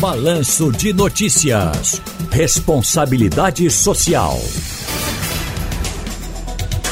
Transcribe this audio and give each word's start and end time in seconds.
Balanço 0.00 0.72
de 0.72 0.92
Notícias. 0.92 2.02
Responsabilidade 2.30 3.70
Social. 3.70 4.38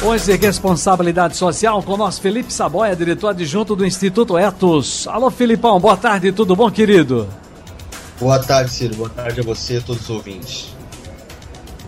Hoje, 0.03 0.35
responsabilidade 0.37 1.37
social 1.37 1.83
com 1.83 1.93
o 1.93 1.97
nosso 1.97 2.23
Felipe 2.23 2.51
Saboia, 2.53 2.97
diretor 2.97 3.29
adjunto 3.29 3.77
do 3.77 3.85
Instituto 3.85 4.39
Etos. 4.39 5.07
Alô, 5.09 5.31
Filipão, 5.31 5.79
boa 5.79 5.97
tarde, 5.97 6.33
tudo 6.33 6.57
bom, 6.57 6.71
querido? 6.71 7.29
Boa 8.19 8.39
tarde, 8.39 8.71
Ciro. 8.71 8.95
Boa 8.95 9.11
tarde 9.11 9.41
a 9.41 9.43
você 9.43 9.75
e 9.75 9.77
a 9.77 9.81
todos 9.83 10.03
os 10.05 10.11
ouvintes. 10.11 10.75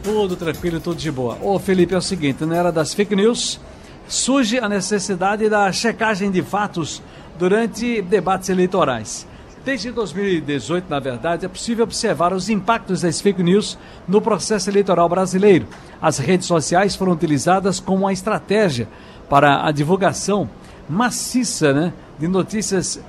Tudo 0.03 0.37
tranquilo, 0.37 0.81
tudo 0.81 0.97
de 0.97 1.11
boa. 1.11 1.39
Ô, 1.41 1.59
Felipe, 1.59 1.95
é 1.95 1.99
o 1.99 2.03
seguinte, 2.03 2.45
na 2.45 2.57
era 2.57 2.73
das 2.73 2.93
fake 2.93 3.15
news, 3.17 3.61
surge 4.09 4.59
a 4.59 4.69
necessidade 4.69 5.49
da 5.49 5.71
checagem 5.73 6.31
de 6.31 6.43
fatos 6.43 7.01
durante 7.39 8.03
debates 8.03 8.49
eleitorais. 8.49 9.27
Desde 9.65 9.93
2018, 9.93 10.91
na 10.91 10.99
verdade, 10.99 11.47
é 11.47 11.49
possível 11.49 11.85
observar 11.85 12.33
os 12.33 12.49
impactos 12.49 13.03
das 13.03 13.21
fake 13.21 13.43
news 13.43 13.79
no 14.09 14.21
processo 14.21 14.69
eleitoral 14.69 15.09
brasileiro. 15.09 15.69
As 16.01 16.19
redes 16.19 16.47
sociais 16.49 16.97
foram 16.97 17.13
utilizadas 17.13 17.79
como 17.79 18.01
uma 18.05 18.13
estratégia 18.13 18.89
para 19.29 19.65
a 19.65 19.71
divulgação 19.71 20.51
maciça 20.89 21.73
né, 21.73 21.93
de 22.19 22.27
notícias 22.29 23.01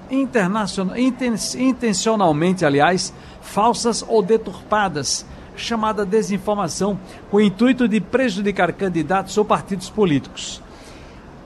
intencionalmente, 1.57 2.65
aliás, 2.65 3.13
falsas 3.41 4.05
ou 4.07 4.21
deturpadas, 4.21 5.25
chamada 5.55 6.05
desinformação, 6.05 6.99
com 7.29 7.37
o 7.37 7.41
intuito 7.41 7.87
de 7.87 7.99
prejudicar 7.99 8.71
candidatos 8.73 9.37
ou 9.37 9.45
partidos 9.45 9.89
políticos. 9.89 10.61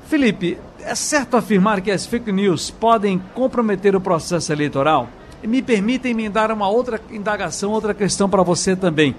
Felipe, 0.07 0.57
é 0.87 0.95
certo 0.95 1.35
afirmar 1.35 1.81
que 1.81 1.91
as 1.91 2.05
fake 2.05 2.31
news 2.31 2.71
podem 2.71 3.21
comprometer 3.35 3.93
o 3.93 3.99
processo 3.99 4.53
eleitoral? 4.53 5.09
Me 5.43 5.61
permitem 5.61 6.13
me 6.13 6.29
dar 6.29 6.49
uma 6.49 6.69
outra 6.69 6.99
indagação, 7.11 7.71
outra 7.71 7.93
questão 7.93 8.29
para 8.29 8.41
você 8.41 8.73
também. 8.73 9.13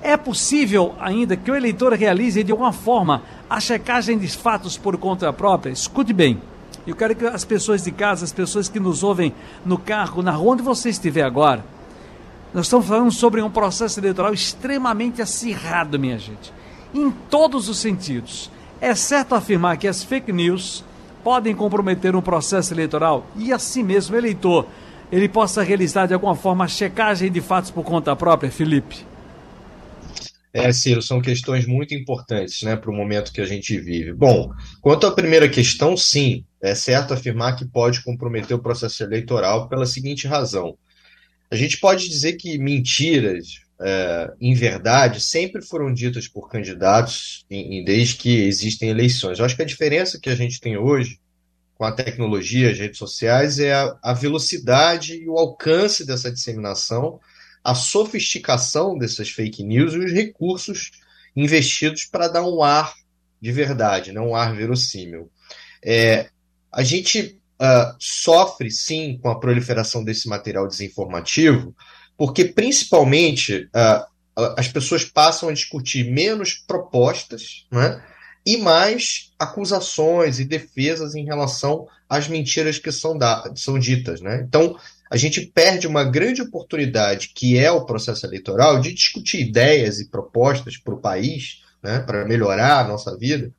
É 0.00 0.16
possível 0.16 0.94
ainda 0.98 1.36
que 1.36 1.50
o 1.50 1.54
eleitor 1.54 1.92
realize 1.92 2.42
de 2.42 2.50
alguma 2.50 2.72
forma 2.72 3.22
a 3.50 3.60
checagem 3.60 4.16
de 4.16 4.28
fatos 4.28 4.78
por 4.78 4.96
conta 4.96 5.30
própria? 5.30 5.70
Escute 5.70 6.14
bem. 6.14 6.40
Eu 6.86 6.96
quero 6.96 7.14
que 7.14 7.26
as 7.26 7.44
pessoas 7.44 7.84
de 7.84 7.90
casa, 7.90 8.24
as 8.24 8.32
pessoas 8.32 8.70
que 8.70 8.80
nos 8.80 9.02
ouvem 9.02 9.34
no 9.62 9.76
carro, 9.76 10.22
na 10.22 10.32
rua 10.32 10.54
onde 10.54 10.62
você 10.62 10.88
estiver 10.88 11.22
agora, 11.22 11.62
nós 12.54 12.64
estamos 12.64 12.86
falando 12.86 13.12
sobre 13.12 13.42
um 13.42 13.50
processo 13.50 14.00
eleitoral 14.00 14.32
extremamente 14.32 15.20
acirrado, 15.20 15.98
minha 15.98 16.18
gente. 16.18 16.50
Em 16.94 17.10
todos 17.10 17.68
os 17.68 17.76
sentidos. 17.76 18.50
É 18.80 18.94
certo 18.94 19.34
afirmar 19.34 19.76
que 19.76 19.86
as 19.86 20.02
fake 20.02 20.32
news 20.32 20.82
podem 21.22 21.54
comprometer 21.54 22.14
um 22.16 22.22
processo 22.22 22.72
eleitoral 22.72 23.26
e 23.36 23.52
assim 23.52 23.82
mesmo 23.82 24.16
eleitor 24.16 24.66
ele 25.10 25.28
possa 25.28 25.62
realizar 25.62 26.06
de 26.06 26.14
alguma 26.14 26.36
forma 26.36 26.64
a 26.64 26.68
checagem 26.68 27.30
de 27.30 27.40
fatos 27.40 27.70
por 27.70 27.84
conta 27.84 28.14
própria, 28.14 28.50
Felipe? 28.50 29.04
É, 30.52 30.72
Ciro, 30.72 31.00
são 31.00 31.20
questões 31.20 31.64
muito 31.64 31.94
importantes 31.94 32.62
né, 32.62 32.74
para 32.74 32.90
o 32.90 32.94
momento 32.94 33.32
que 33.32 33.40
a 33.40 33.46
gente 33.46 33.78
vive. 33.78 34.12
Bom, 34.12 34.50
quanto 34.80 35.06
à 35.06 35.12
primeira 35.12 35.48
questão, 35.48 35.96
sim, 35.96 36.44
é 36.60 36.74
certo 36.74 37.14
afirmar 37.14 37.56
que 37.56 37.64
pode 37.64 38.02
comprometer 38.02 38.56
o 38.56 38.62
processo 38.62 39.02
eleitoral 39.02 39.68
pela 39.68 39.86
seguinte 39.86 40.26
razão. 40.26 40.76
A 41.50 41.56
gente 41.56 41.78
pode 41.78 42.08
dizer 42.08 42.32
que 42.34 42.58
mentiras, 42.58 43.60
é, 43.80 44.32
em 44.40 44.54
verdade, 44.54 45.20
sempre 45.20 45.62
foram 45.62 45.92
ditas 45.92 46.28
por 46.28 46.48
candidatos 46.48 47.46
em, 47.50 47.78
em, 47.78 47.84
desde 47.84 48.16
que 48.16 48.42
existem 48.42 48.90
eleições. 48.90 49.38
Eu 49.38 49.44
acho 49.44 49.56
que 49.56 49.62
a 49.62 49.66
diferença 49.66 50.20
que 50.20 50.28
a 50.28 50.34
gente 50.34 50.60
tem 50.60 50.76
hoje 50.76 51.18
com 51.74 51.84
a 51.84 51.92
tecnologia, 51.92 52.70
as 52.70 52.78
redes 52.78 52.98
sociais, 52.98 53.58
é 53.58 53.72
a, 53.72 53.96
a 54.02 54.12
velocidade 54.12 55.14
e 55.14 55.26
o 55.26 55.38
alcance 55.38 56.04
dessa 56.04 56.30
disseminação, 56.30 57.18
a 57.64 57.74
sofisticação 57.74 58.98
dessas 58.98 59.30
fake 59.30 59.64
news 59.64 59.94
e 59.94 59.98
os 59.98 60.12
recursos 60.12 60.90
investidos 61.34 62.04
para 62.04 62.28
dar 62.28 62.42
um 62.42 62.62
ar 62.62 62.92
de 63.40 63.50
verdade, 63.50 64.12
né? 64.12 64.20
um 64.20 64.34
ar 64.34 64.54
verossímil. 64.54 65.30
É, 65.82 66.28
a 66.70 66.82
gente 66.82 67.40
uh, 67.58 67.96
sofre, 67.98 68.70
sim, 68.70 69.18
com 69.22 69.30
a 69.30 69.40
proliferação 69.40 70.04
desse 70.04 70.28
material 70.28 70.68
desinformativo, 70.68 71.74
porque 72.20 72.44
principalmente 72.44 73.70
uh, 73.74 74.44
as 74.58 74.68
pessoas 74.68 75.06
passam 75.06 75.48
a 75.48 75.54
discutir 75.54 76.04
menos 76.04 76.52
propostas 76.52 77.66
né, 77.72 78.04
e 78.44 78.58
mais 78.58 79.32
acusações 79.38 80.38
e 80.38 80.44
defesas 80.44 81.14
em 81.14 81.24
relação 81.24 81.88
às 82.06 82.28
mentiras 82.28 82.78
que 82.78 82.92
são, 82.92 83.16
da, 83.16 83.50
são 83.56 83.78
ditas. 83.78 84.20
Né? 84.20 84.44
Então, 84.46 84.78
a 85.10 85.16
gente 85.16 85.46
perde 85.46 85.86
uma 85.86 86.04
grande 86.04 86.42
oportunidade, 86.42 87.30
que 87.34 87.56
é 87.56 87.72
o 87.72 87.86
processo 87.86 88.26
eleitoral, 88.26 88.82
de 88.82 88.92
discutir 88.92 89.40
ideias 89.40 89.98
e 89.98 90.10
propostas 90.10 90.76
para 90.76 90.92
o 90.92 91.00
país, 91.00 91.62
né, 91.82 92.00
para 92.00 92.26
melhorar 92.26 92.80
a 92.80 92.86
nossa 92.86 93.16
vida, 93.16 93.50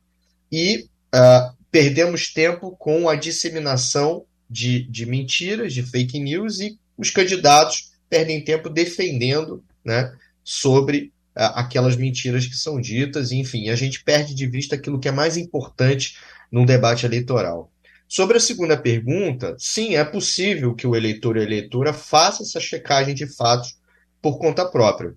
e 0.52 0.86
uh, 1.12 1.52
perdemos 1.68 2.32
tempo 2.32 2.76
com 2.78 3.08
a 3.08 3.16
disseminação 3.16 4.24
de, 4.48 4.84
de 4.84 5.04
mentiras, 5.04 5.74
de 5.74 5.82
fake 5.82 6.20
news, 6.20 6.60
e 6.60 6.78
os 6.96 7.10
candidatos 7.10 7.90
perdem 8.12 8.44
tempo 8.44 8.68
defendendo 8.68 9.64
né, 9.82 10.12
sobre 10.44 11.10
uh, 11.34 11.56
aquelas 11.56 11.96
mentiras 11.96 12.46
que 12.46 12.54
são 12.54 12.78
ditas, 12.78 13.32
enfim, 13.32 13.70
a 13.70 13.74
gente 13.74 14.04
perde 14.04 14.34
de 14.34 14.46
vista 14.46 14.74
aquilo 14.74 15.00
que 15.00 15.08
é 15.08 15.10
mais 15.10 15.38
importante 15.38 16.18
num 16.50 16.66
debate 16.66 17.06
eleitoral. 17.06 17.72
Sobre 18.06 18.36
a 18.36 18.40
segunda 18.40 18.76
pergunta, 18.76 19.56
sim, 19.58 19.96
é 19.96 20.04
possível 20.04 20.74
que 20.74 20.86
o 20.86 20.94
eleitor 20.94 21.38
e 21.38 21.40
a 21.40 21.42
eleitora 21.42 21.94
faça 21.94 22.42
essa 22.42 22.60
checagem 22.60 23.14
de 23.14 23.26
fatos 23.26 23.78
por 24.20 24.38
conta 24.38 24.66
própria. 24.66 25.14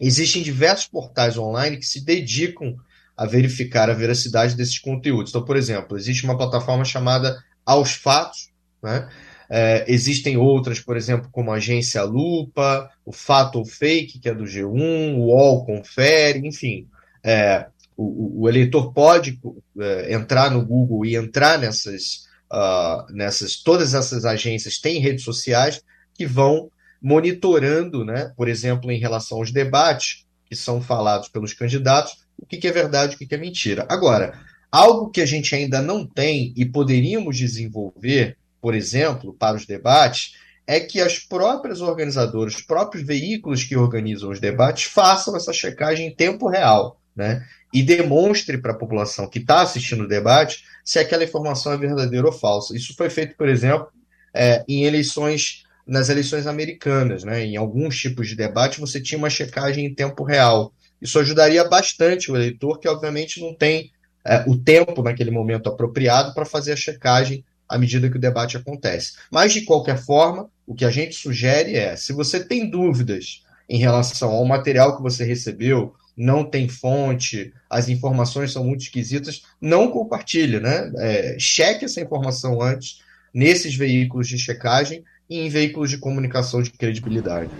Existem 0.00 0.42
diversos 0.42 0.86
portais 0.86 1.36
online 1.36 1.76
que 1.76 1.84
se 1.84 2.02
dedicam 2.02 2.74
a 3.14 3.26
verificar 3.26 3.90
a 3.90 3.94
veracidade 3.94 4.56
desses 4.56 4.78
conteúdos. 4.78 5.30
Então, 5.30 5.44
por 5.44 5.58
exemplo, 5.58 5.98
existe 5.98 6.24
uma 6.24 6.38
plataforma 6.38 6.86
chamada 6.86 7.38
Aos 7.66 7.92
Fatos, 7.92 8.48
né? 8.82 9.10
É, 9.48 9.84
existem 9.86 10.36
outras, 10.36 10.80
por 10.80 10.96
exemplo, 10.96 11.28
como 11.30 11.50
a 11.50 11.56
Agência 11.56 12.02
Lupa, 12.02 12.90
o 13.04 13.12
Fato 13.12 13.58
ou 13.58 13.64
Fake, 13.64 14.18
que 14.18 14.28
é 14.28 14.34
do 14.34 14.44
G1, 14.44 15.16
o 15.16 15.26
UOL 15.26 15.64
Confere, 15.64 16.46
enfim. 16.46 16.88
É, 17.22 17.66
o, 17.96 18.42
o, 18.42 18.48
eleitor 18.48 18.92
pode 18.92 19.38
é, 19.78 20.14
entrar 20.14 20.50
no 20.50 20.64
Google 20.64 21.04
e 21.06 21.16
entrar 21.16 21.58
nessas, 21.58 22.26
uh, 22.52 23.12
nessas. 23.12 23.56
Todas 23.56 23.94
essas 23.94 24.24
agências 24.24 24.78
têm 24.78 25.00
redes 25.00 25.24
sociais 25.24 25.82
que 26.12 26.26
vão 26.26 26.70
monitorando, 27.00 28.04
né, 28.04 28.32
por 28.36 28.48
exemplo, 28.48 28.90
em 28.90 28.98
relação 28.98 29.38
aos 29.38 29.52
debates 29.52 30.24
que 30.48 30.56
são 30.56 30.80
falados 30.80 31.28
pelos 31.28 31.52
candidatos, 31.52 32.24
o 32.38 32.46
que, 32.46 32.56
que 32.56 32.68
é 32.68 32.72
verdade 32.72 33.12
e 33.12 33.16
o 33.16 33.18
que, 33.18 33.26
que 33.26 33.34
é 33.34 33.38
mentira. 33.38 33.86
Agora, 33.88 34.40
algo 34.70 35.10
que 35.10 35.20
a 35.20 35.26
gente 35.26 35.54
ainda 35.54 35.80
não 35.80 36.06
tem 36.06 36.52
e 36.56 36.64
poderíamos 36.64 37.36
desenvolver 37.36 38.36
por 38.64 38.74
exemplo, 38.74 39.34
para 39.34 39.58
os 39.58 39.66
debates, 39.66 40.36
é 40.66 40.80
que 40.80 40.98
as 40.98 41.18
próprias 41.18 41.82
organizadoras, 41.82 42.54
os 42.54 42.62
próprios 42.62 43.06
veículos 43.06 43.62
que 43.62 43.76
organizam 43.76 44.30
os 44.30 44.40
debates 44.40 44.84
façam 44.84 45.36
essa 45.36 45.52
checagem 45.52 46.06
em 46.06 46.14
tempo 46.14 46.48
real, 46.48 46.98
né? 47.14 47.44
E 47.74 47.82
demonstre 47.82 48.56
para 48.56 48.72
a 48.72 48.78
população 48.78 49.28
que 49.28 49.38
está 49.38 49.60
assistindo 49.60 50.04
o 50.04 50.08
debate 50.08 50.64
se 50.82 50.98
aquela 50.98 51.24
informação 51.24 51.74
é 51.74 51.76
verdadeira 51.76 52.26
ou 52.26 52.32
falsa. 52.32 52.74
Isso 52.74 52.94
foi 52.96 53.10
feito, 53.10 53.36
por 53.36 53.50
exemplo, 53.50 53.88
é, 54.32 54.64
em 54.66 54.84
eleições, 54.84 55.64
nas 55.86 56.08
eleições 56.08 56.46
americanas, 56.46 57.22
né? 57.22 57.44
Em 57.44 57.58
alguns 57.58 57.98
tipos 57.98 58.26
de 58.28 58.34
debate 58.34 58.80
você 58.80 58.98
tinha 58.98 59.18
uma 59.18 59.28
checagem 59.28 59.84
em 59.84 59.94
tempo 59.94 60.24
real. 60.24 60.72
Isso 61.02 61.18
ajudaria 61.18 61.64
bastante 61.68 62.32
o 62.32 62.36
eleitor, 62.36 62.80
que 62.80 62.88
obviamente 62.88 63.42
não 63.42 63.54
tem 63.54 63.92
é, 64.26 64.42
o 64.48 64.56
tempo 64.56 65.02
naquele 65.02 65.30
momento 65.30 65.68
apropriado 65.68 66.32
para 66.32 66.46
fazer 66.46 66.72
a 66.72 66.76
checagem 66.76 67.44
à 67.68 67.78
medida 67.78 68.10
que 68.10 68.16
o 68.16 68.20
debate 68.20 68.56
acontece. 68.56 69.14
Mas, 69.30 69.52
de 69.52 69.62
qualquer 69.62 69.98
forma, 69.98 70.48
o 70.66 70.74
que 70.74 70.84
a 70.84 70.90
gente 70.90 71.14
sugere 71.14 71.74
é: 71.76 71.96
se 71.96 72.12
você 72.12 72.42
tem 72.42 72.68
dúvidas 72.68 73.42
em 73.68 73.78
relação 73.78 74.30
ao 74.30 74.44
material 74.44 74.96
que 74.96 75.02
você 75.02 75.24
recebeu, 75.24 75.94
não 76.16 76.44
tem 76.44 76.68
fonte, 76.68 77.52
as 77.68 77.88
informações 77.88 78.52
são 78.52 78.64
muito 78.64 78.82
esquisitas, 78.82 79.42
não 79.60 79.90
compartilhe, 79.90 80.60
né? 80.60 80.92
É, 80.98 81.36
cheque 81.38 81.84
essa 81.84 82.00
informação 82.00 82.62
antes 82.62 83.00
nesses 83.32 83.74
veículos 83.74 84.28
de 84.28 84.38
checagem 84.38 85.04
e 85.28 85.40
em 85.40 85.48
veículos 85.48 85.90
de 85.90 85.98
comunicação 85.98 86.62
de 86.62 86.70
credibilidade. 86.70 87.50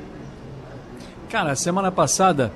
Cara, 1.28 1.56
semana 1.56 1.90
passada 1.90 2.52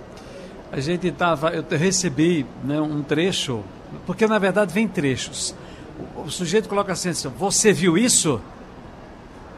a 0.70 0.78
gente 0.78 1.10
tava, 1.10 1.50
eu 1.50 1.64
recebi 1.76 2.46
né, 2.62 2.80
um 2.80 3.02
trecho, 3.02 3.64
porque 4.06 4.26
na 4.26 4.38
verdade 4.38 4.72
vem 4.72 4.86
trechos 4.86 5.54
o 6.16 6.30
sujeito 6.30 6.68
coloca 6.68 6.92
assim, 6.92 7.10
assim, 7.10 7.28
você 7.28 7.72
viu 7.72 7.96
isso? 7.96 8.40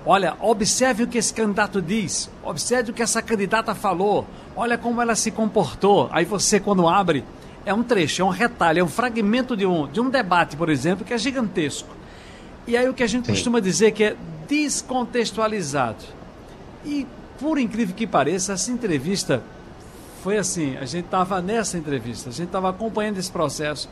Olha, 0.05 0.35
observe 0.41 1.03
o 1.03 1.07
que 1.07 1.19
esse 1.19 1.33
candidato 1.33 1.83
diz, 1.83 2.31
observe 2.43 2.91
o 2.91 2.95
que 2.95 3.03
essa 3.03 3.21
candidata 3.21 3.75
falou, 3.75 4.27
olha 4.57 4.79
como 4.79 5.03
ela 5.03 5.15
se 5.15 5.31
comportou. 5.31 6.09
Aí 6.11 6.25
você, 6.25 6.59
quando 6.59 6.89
abre, 6.89 7.25
é 7.67 7.75
um 7.75 7.83
trecho, 7.83 8.23
é 8.23 8.25
um 8.25 8.31
retalho, 8.31 8.81
é 8.81 8.83
um 8.83 8.89
fragmento 8.89 9.57
de 9.57 9.67
um, 9.67 9.87
de 9.87 10.01
um 10.01 10.09
debate, 10.09 10.57
por 10.57 10.71
exemplo, 10.71 11.05
que 11.05 11.13
é 11.13 11.19
gigantesco. 11.19 11.89
E 12.67 12.77
aí 12.77 12.89
o 12.89 12.95
que 12.95 13.03
a 13.03 13.07
gente 13.07 13.27
Sim. 13.27 13.33
costuma 13.33 13.61
dizer 13.61 13.93
que 13.93 14.05
é 14.05 14.17
descontextualizado. 14.49 16.03
E, 16.85 17.07
por 17.39 17.59
incrível 17.59 17.95
que 17.95 18.07
pareça, 18.07 18.55
essa 18.55 18.71
entrevista 18.71 19.43
foi 20.23 20.39
assim: 20.39 20.77
a 20.77 20.85
gente 20.85 21.05
estava 21.07 21.41
nessa 21.41 21.77
entrevista, 21.77 22.31
a 22.31 22.33
gente 22.33 22.47
estava 22.47 22.71
acompanhando 22.71 23.19
esse 23.19 23.31
processo. 23.31 23.89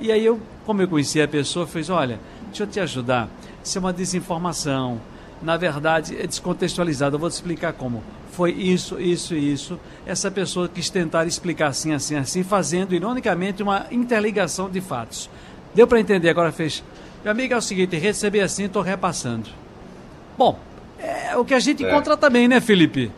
E 0.00 0.10
aí 0.10 0.24
eu, 0.24 0.40
como 0.64 0.80
eu 0.82 0.88
conhecia 0.88 1.24
a 1.24 1.28
pessoa, 1.28 1.66
fiz: 1.66 1.90
olha, 1.90 2.18
deixa 2.46 2.62
eu 2.62 2.66
te 2.66 2.80
ajudar. 2.80 3.28
Isso 3.62 3.76
é 3.76 3.80
uma 3.80 3.92
desinformação. 3.92 5.00
Na 5.42 5.56
verdade, 5.56 6.16
é 6.20 6.26
descontextualizado. 6.26 7.16
Eu 7.16 7.20
vou 7.20 7.30
te 7.30 7.34
explicar 7.34 7.72
como. 7.72 8.02
Foi 8.32 8.52
isso, 8.52 9.00
isso 9.00 9.34
e 9.34 9.52
isso. 9.52 9.78
Essa 10.06 10.30
pessoa 10.30 10.68
quis 10.68 10.88
tentar 10.88 11.26
explicar 11.26 11.68
assim, 11.68 11.92
assim, 11.92 12.16
assim, 12.16 12.42
fazendo, 12.42 12.94
ironicamente, 12.94 13.62
uma 13.62 13.86
interligação 13.90 14.70
de 14.70 14.80
fatos. 14.80 15.28
Deu 15.74 15.86
para 15.86 16.00
entender? 16.00 16.28
Agora 16.30 16.52
fez. 16.52 16.82
Meu 17.22 17.32
amigo, 17.32 17.52
é 17.52 17.56
o 17.56 17.62
seguinte: 17.62 17.96
receber 17.96 18.40
assim, 18.40 18.64
estou 18.64 18.82
repassando. 18.82 19.48
Bom, 20.38 20.58
é 20.98 21.36
o 21.36 21.44
que 21.44 21.54
a 21.54 21.60
gente 21.60 21.84
é. 21.84 21.88
encontra 21.88 22.16
também, 22.16 22.48
né, 22.48 22.60
Felipe? 22.60 23.10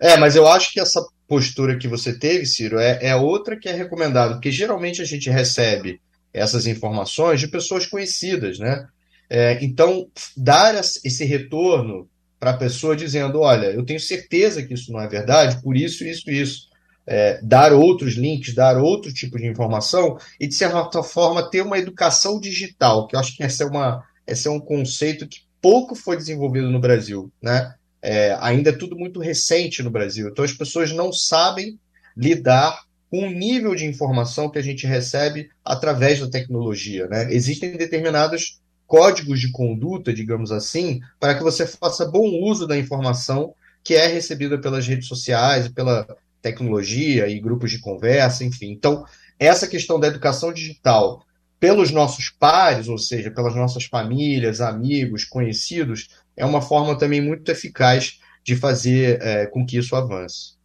É, 0.00 0.16
mas 0.16 0.34
eu 0.34 0.48
acho 0.48 0.72
que 0.72 0.80
essa 0.80 1.00
postura 1.32 1.78
que 1.78 1.88
você 1.88 2.12
teve, 2.12 2.44
Ciro, 2.44 2.78
é, 2.78 2.98
é 3.00 3.16
outra 3.16 3.58
que 3.58 3.66
é 3.66 3.72
recomendada, 3.72 4.34
porque 4.34 4.52
geralmente 4.52 5.00
a 5.00 5.04
gente 5.06 5.30
recebe 5.30 5.98
essas 6.30 6.66
informações 6.66 7.40
de 7.40 7.48
pessoas 7.48 7.86
conhecidas, 7.86 8.58
né? 8.58 8.86
É, 9.30 9.56
então, 9.64 10.10
dar 10.36 10.74
esse 10.74 11.24
retorno 11.24 12.06
para 12.38 12.50
a 12.50 12.56
pessoa 12.58 12.94
dizendo: 12.94 13.40
olha, 13.40 13.68
eu 13.68 13.82
tenho 13.82 13.98
certeza 13.98 14.62
que 14.62 14.74
isso 14.74 14.92
não 14.92 15.00
é 15.00 15.08
verdade, 15.08 15.62
por 15.62 15.74
isso, 15.74 16.04
isso, 16.04 16.30
isso. 16.30 16.68
É, 17.06 17.40
dar 17.42 17.72
outros 17.72 18.12
links, 18.12 18.54
dar 18.54 18.76
outro 18.76 19.10
tipo 19.10 19.38
de 19.38 19.46
informação 19.46 20.18
e, 20.38 20.46
de 20.46 20.54
certa 20.54 21.02
forma, 21.02 21.48
ter 21.48 21.62
uma 21.62 21.78
educação 21.78 22.38
digital, 22.38 23.06
que 23.06 23.16
eu 23.16 23.20
acho 23.20 23.34
que 23.34 23.42
esse 23.42 23.62
é, 23.62 23.66
uma, 23.66 24.04
esse 24.26 24.46
é 24.46 24.50
um 24.50 24.60
conceito 24.60 25.26
que 25.26 25.38
pouco 25.62 25.94
foi 25.94 26.14
desenvolvido 26.14 26.70
no 26.70 26.78
Brasil. 26.78 27.32
Né? 27.40 27.74
É, 28.02 28.36
ainda 28.40 28.70
é 28.70 28.76
tudo 28.76 28.96
muito 28.96 29.20
recente 29.20 29.82
no 29.82 29.90
Brasil, 29.90 30.28
então 30.28 30.44
as 30.44 30.52
pessoas 30.52 30.90
não 30.90 31.12
sabem 31.12 31.78
lidar 32.16 32.82
com 33.08 33.28
o 33.28 33.30
nível 33.30 33.74
de 33.74 33.84
informação 33.84 34.50
que 34.50 34.58
a 34.58 34.62
gente 34.62 34.86
recebe 34.86 35.50
através 35.64 36.18
da 36.18 36.28
tecnologia. 36.28 37.06
Né? 37.06 37.32
Existem 37.32 37.76
determinados 37.76 38.58
códigos 38.86 39.40
de 39.40 39.50
conduta, 39.52 40.12
digamos 40.12 40.50
assim, 40.50 41.00
para 41.20 41.34
que 41.34 41.42
você 41.42 41.66
faça 41.66 42.06
bom 42.06 42.26
uso 42.42 42.66
da 42.66 42.76
informação 42.76 43.54
que 43.84 43.94
é 43.94 44.06
recebida 44.06 44.58
pelas 44.58 44.86
redes 44.86 45.08
sociais, 45.08 45.68
pela 45.68 46.06
tecnologia 46.40 47.28
e 47.28 47.40
grupos 47.40 47.70
de 47.70 47.80
conversa, 47.80 48.44
enfim. 48.44 48.70
Então, 48.70 49.04
essa 49.38 49.66
questão 49.66 49.98
da 49.98 50.08
educação 50.08 50.52
digital 50.52 51.24
pelos 51.58 51.90
nossos 51.90 52.28
pares, 52.28 52.88
ou 52.88 52.98
seja, 52.98 53.30
pelas 53.30 53.54
nossas 53.54 53.84
famílias, 53.84 54.60
amigos, 54.60 55.24
conhecidos, 55.24 56.08
é 56.36 56.44
uma 56.44 56.62
forma 56.62 56.96
também 56.96 57.20
muito 57.20 57.50
eficaz 57.50 58.20
de 58.44 58.56
fazer 58.56 59.20
é, 59.22 59.46
com 59.46 59.64
que 59.64 59.78
isso 59.78 59.94
avance. 59.94 60.60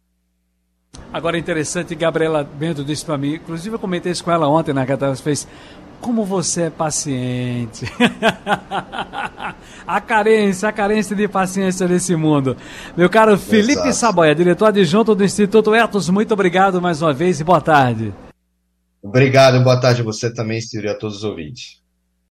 Agora, 1.12 1.38
interessante, 1.38 1.94
Gabriela 1.94 2.42
Bento 2.42 2.84
disse 2.84 3.04
para 3.04 3.16
mim, 3.16 3.34
inclusive 3.34 3.76
eu 3.76 3.78
comentei 3.78 4.10
isso 4.12 4.24
com 4.24 4.30
ela 4.30 4.48
ontem 4.48 4.72
na 4.72 4.84
Catarina, 4.84 5.16
fez 5.16 5.46
como 6.00 6.24
você 6.24 6.62
é 6.62 6.70
paciente. 6.70 7.86
a 9.86 10.00
carência, 10.00 10.68
a 10.68 10.72
carência 10.72 11.14
de 11.16 11.26
paciência 11.28 11.88
nesse 11.88 12.14
mundo. 12.14 12.56
Meu 12.96 13.08
caro 13.08 13.36
Felipe 13.38 13.72
Exato. 13.72 13.92
Saboia, 13.94 14.34
diretor 14.34 14.66
adjunto 14.66 15.14
do 15.14 15.24
Instituto 15.24 15.74
Etos, 15.74 16.08
muito 16.08 16.32
obrigado 16.32 16.80
mais 16.80 17.02
uma 17.02 17.12
vez 17.12 17.40
e 17.40 17.44
boa 17.44 17.60
tarde. 17.60 18.12
Obrigado, 19.02 19.62
boa 19.62 19.80
tarde 19.80 20.02
a 20.02 20.04
você 20.04 20.32
também, 20.32 20.60
Ciro, 20.60 20.86
e 20.86 20.90
a 20.90 20.94
todos 20.94 21.18
os 21.18 21.24
ouvintes. 21.24 21.77